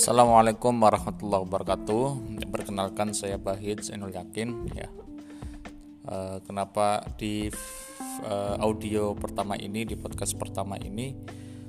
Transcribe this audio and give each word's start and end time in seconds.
Assalamualaikum 0.00 0.80
warahmatullahi 0.80 1.44
wabarakatuh. 1.44 2.04
Perkenalkan 2.48 3.12
saya 3.12 3.36
Bahid 3.36 3.84
Zainul 3.84 4.16
Yakin 4.16 4.72
ya. 4.72 4.88
Uh, 6.08 6.40
kenapa 6.40 7.04
di 7.20 7.52
uh, 8.24 8.56
audio 8.64 9.12
pertama 9.12 9.60
ini 9.60 9.84
di 9.84 10.00
podcast 10.00 10.40
pertama 10.40 10.80
ini 10.80 11.12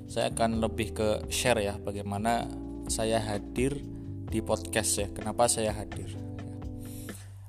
saya 0.08 0.32
akan 0.32 0.64
lebih 0.64 0.96
ke 0.96 1.28
share 1.28 1.60
ya 1.60 1.76
bagaimana 1.76 2.48
saya 2.88 3.20
hadir 3.20 3.84
di 4.32 4.40
podcast 4.40 4.96
ya. 4.96 5.12
Kenapa 5.12 5.52
saya 5.52 5.76
hadir? 5.76 6.16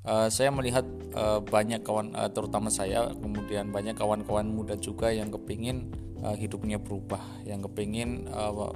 Uh, 0.03 0.27
saya 0.35 0.51
melihat 0.51 0.83
uh, 1.15 1.39
banyak 1.47 1.87
kawan 1.87 2.11
uh, 2.19 2.27
terutama 2.35 2.75
saya 2.75 3.07
kemudian 3.23 3.71
banyak 3.71 3.95
kawan-kawan 3.95 4.51
muda 4.51 4.75
juga 4.75 5.15
yang 5.15 5.31
kepingin 5.31 5.95
uh, 6.27 6.35
hidupnya 6.35 6.83
berubah, 6.83 7.23
yang 7.47 7.63
kepingin 7.63 8.27
uh, 8.35 8.75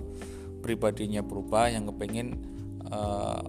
pribadinya 0.60 1.20
berubah 1.24 1.72
yang 1.72 1.88
kepingin 1.90 2.36
uh, 2.88 3.42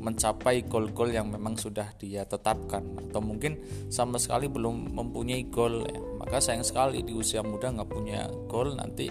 mencapai 0.00 0.64
goal-goal 0.64 1.12
yang 1.12 1.28
memang 1.28 1.60
sudah 1.60 1.92
dia 2.00 2.24
tetapkan. 2.24 2.82
Atau 2.96 3.20
mungkin 3.20 3.60
sama 3.92 4.16
sekali 4.16 4.48
belum 4.48 4.96
mempunyai 4.96 5.46
goal. 5.52 5.84
Ya 5.84 6.10
maka 6.20 6.36
sayang 6.40 6.64
sekali 6.64 7.00
di 7.00 7.16
usia 7.16 7.40
muda 7.40 7.72
nggak 7.72 7.90
punya 7.90 8.28
goal 8.48 8.76
nanti 8.76 9.08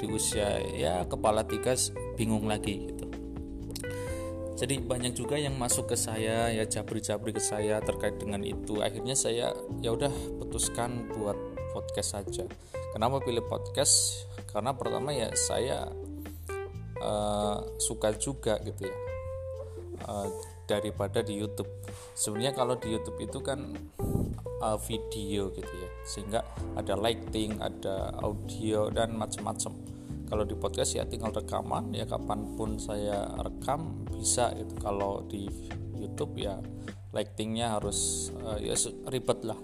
di 0.00 0.06
usia 0.10 0.58
ya 0.74 1.06
kepala 1.06 1.46
tiga 1.46 1.78
bingung 2.18 2.50
lagi 2.50 2.90
gitu. 2.90 3.06
Jadi 4.60 4.76
banyak 4.76 5.16
juga 5.16 5.40
yang 5.40 5.56
masuk 5.56 5.88
ke 5.88 5.96
saya 5.96 6.52
ya 6.52 6.68
jabri-jabri 6.68 7.32
ke 7.32 7.40
saya 7.40 7.80
terkait 7.80 8.20
dengan 8.20 8.44
itu. 8.44 8.84
Akhirnya 8.84 9.16
saya 9.16 9.56
ya 9.80 9.90
udah 9.96 10.12
putuskan 10.36 11.08
buat 11.16 11.38
podcast 11.72 12.20
saja. 12.20 12.44
Kenapa 12.92 13.24
pilih 13.24 13.40
podcast? 13.48 14.26
Karena 14.52 14.76
pertama 14.76 15.16
ya 15.16 15.32
saya 15.32 15.88
uh, 17.00 17.58
suka 17.80 18.14
juga 18.16 18.60
gitu 18.62 18.86
ya 18.86 18.96
uh, 20.06 20.28
daripada 20.70 21.20
di 21.20 21.34
YouTube. 21.34 21.68
Sebenarnya 22.14 22.54
kalau 22.54 22.78
di 22.78 22.94
YouTube 22.94 23.18
itu 23.18 23.38
kan 23.42 23.74
uh, 24.62 24.78
video 24.78 25.50
gitu 25.50 25.72
ya, 25.74 25.90
sehingga 26.06 26.40
ada 26.78 26.94
lighting, 26.94 27.58
ada 27.58 28.14
audio 28.22 28.86
dan 28.94 29.18
macam-macam. 29.18 29.74
Kalau 30.30 30.46
di 30.46 30.54
podcast 30.54 30.94
ya 30.94 31.02
tinggal 31.10 31.34
rekaman 31.34 31.90
ya 31.90 32.06
kapan 32.06 32.54
pun 32.54 32.78
saya 32.78 33.26
rekam 33.42 34.06
bisa 34.14 34.54
itu. 34.54 34.78
Kalau 34.78 35.26
di 35.26 35.50
YouTube 35.98 36.38
ya 36.38 36.62
lightingnya 37.10 37.74
harus 37.74 38.30
uh, 38.46 38.56
ya 38.62 38.78
ribet 39.10 39.42
lah 39.42 39.58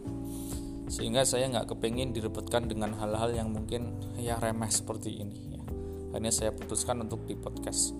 sehingga 0.86 1.26
saya 1.26 1.50
nggak 1.50 1.74
kepingin 1.74 2.14
diribetkan 2.14 2.70
dengan 2.70 2.94
hal-hal 2.94 3.34
yang 3.34 3.50
mungkin 3.50 3.98
ya 4.22 4.38
remeh 4.38 4.70
seperti 4.70 5.18
ini 5.18 5.55
akhirnya 6.10 6.32
saya 6.32 6.50
putuskan 6.54 7.02
untuk 7.02 7.24
di 7.24 7.34
podcast. 7.34 7.94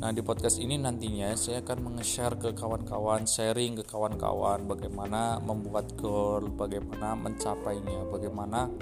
Nah 0.00 0.16
di 0.16 0.24
podcast 0.24 0.56
ini 0.56 0.80
nantinya 0.80 1.36
saya 1.36 1.60
akan 1.60 1.92
meng-share 1.92 2.32
ke 2.40 2.56
kawan-kawan, 2.56 3.28
sharing 3.28 3.76
ke 3.76 3.84
kawan-kawan 3.84 4.64
bagaimana 4.64 5.36
membuat 5.44 5.92
goal, 6.00 6.48
bagaimana 6.48 7.12
mencapainya, 7.20 8.08
bagaimana 8.08 8.72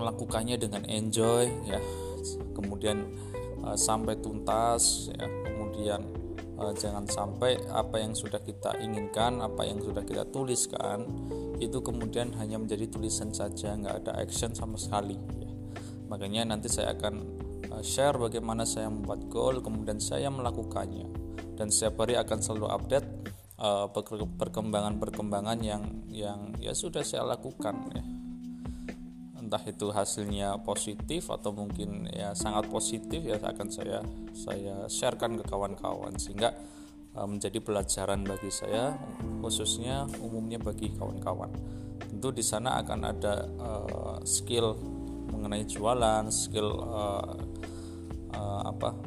melakukannya 0.00 0.56
dengan 0.56 0.88
enjoy 0.88 1.44
ya, 1.68 1.76
kemudian 2.56 3.04
uh, 3.60 3.76
sampai 3.76 4.16
tuntas 4.16 5.12
ya, 5.12 5.28
kemudian 5.44 6.00
uh, 6.56 6.72
jangan 6.72 7.04
sampai 7.04 7.60
apa 7.68 8.00
yang 8.00 8.16
sudah 8.16 8.40
kita 8.40 8.80
inginkan, 8.80 9.44
apa 9.44 9.68
yang 9.68 9.76
sudah 9.76 10.08
kita 10.08 10.24
tuliskan 10.32 11.04
itu 11.60 11.84
kemudian 11.84 12.32
hanya 12.40 12.56
menjadi 12.56 12.88
tulisan 12.88 13.28
saja, 13.36 13.76
nggak 13.76 14.08
ada 14.08 14.24
action 14.24 14.56
sama 14.56 14.80
sekali. 14.80 15.20
Ya 15.36 15.47
Makanya 16.08 16.48
nanti 16.48 16.72
saya 16.72 16.96
akan 16.96 17.14
uh, 17.68 17.84
share 17.84 18.16
bagaimana 18.16 18.64
saya 18.64 18.88
membuat 18.88 19.28
goal, 19.28 19.60
kemudian 19.60 20.00
saya 20.00 20.32
melakukannya. 20.32 21.06
Dan 21.54 21.68
setiap 21.68 22.02
hari 22.02 22.16
akan 22.16 22.38
selalu 22.40 22.66
update 22.70 23.08
uh, 23.60 23.86
perkembangan-perkembangan 24.38 25.58
yang 25.60 25.82
yang 26.08 26.54
ya 26.62 26.72
sudah 26.72 27.04
saya 27.04 27.26
lakukan 27.26 27.76
ya. 27.92 28.04
Entah 29.38 29.62
itu 29.64 29.88
hasilnya 29.88 30.60
positif 30.60 31.32
atau 31.32 31.56
mungkin 31.56 32.04
ya 32.12 32.36
sangat 32.36 32.68
positif 32.68 33.24
ya 33.24 33.40
akan 33.40 33.68
saya 33.72 34.04
saya 34.36 34.86
sharekan 34.86 35.40
ke 35.40 35.44
kawan-kawan 35.48 36.14
sehingga 36.20 36.52
uh, 37.16 37.26
menjadi 37.26 37.58
pelajaran 37.58 38.22
bagi 38.22 38.52
saya 38.52 38.94
khususnya 39.42 40.06
umumnya 40.22 40.60
bagi 40.60 40.94
kawan-kawan. 40.94 41.50
Tentu 41.98 42.30
di 42.30 42.44
sana 42.46 42.78
akan 42.80 43.00
ada 43.04 43.34
uh, 43.58 44.16
skill 44.22 44.78
mengenai 45.38 45.62
jualan 45.70 46.26
skill 46.34 46.82
uh, 46.82 47.38
uh, 48.34 48.62
apa 48.66 48.98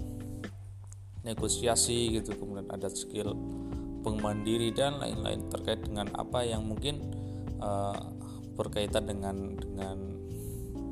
negosiasi 1.28 2.16
gitu 2.16 2.40
kemudian 2.40 2.72
ada 2.72 2.88
skill 2.88 3.36
pengmandiri 4.02 4.72
dan 4.72 4.98
lain-lain 4.98 5.52
terkait 5.52 5.84
dengan 5.84 6.08
apa 6.16 6.48
yang 6.48 6.64
mungkin 6.64 7.12
uh, 7.60 8.00
berkaitan 8.56 9.12
dengan 9.12 9.60
dengan 9.60 9.98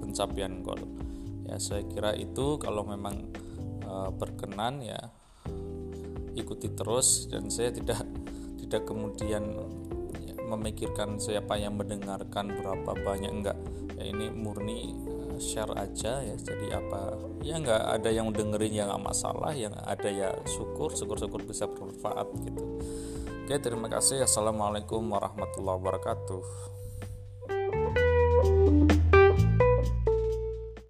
pencapaian 0.04 0.60
goal 0.60 0.84
ya 1.48 1.56
saya 1.58 1.88
kira 1.88 2.14
itu 2.14 2.60
kalau 2.60 2.84
memang 2.84 3.32
uh, 3.88 4.12
berkenan 4.12 4.84
ya 4.84 5.00
ikuti 6.38 6.70
terus 6.76 7.32
dan 7.32 7.48
saya 7.50 7.74
tidak 7.74 8.04
tidak 8.62 8.86
kemudian 8.86 9.58
memikirkan 10.50 11.22
siapa 11.22 11.62
yang 11.62 11.78
mendengarkan 11.78 12.50
berapa 12.50 12.92
banyak 13.06 13.30
enggak. 13.30 13.58
Ya 14.02 14.10
ini 14.10 14.34
murni 14.34 14.98
share 15.40 15.72
aja 15.74 16.22
ya. 16.22 16.36
Jadi 16.36 16.70
apa 16.70 17.16
ya 17.42 17.58
nggak 17.58 17.84
ada 18.00 18.10
yang 18.12 18.30
dengerin 18.30 18.76
yang 18.76 18.88
nggak 18.92 19.04
masalah 19.10 19.56
yang 19.56 19.74
ada 19.88 20.10
ya 20.12 20.30
syukur 20.46 20.94
syukur 20.94 21.18
syukur 21.18 21.42
bisa 21.48 21.66
bermanfaat 21.66 22.28
gitu. 22.44 22.64
Oke 23.48 23.56
terima 23.58 23.90
kasih. 23.90 24.28
Assalamualaikum 24.28 25.02
warahmatullahi 25.10 25.80
wabarakatuh 25.82 26.42